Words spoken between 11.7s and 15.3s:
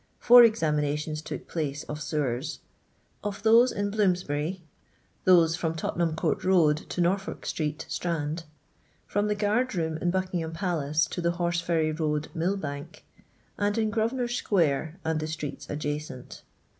road, Mill bank; and in Qrosvenor square and the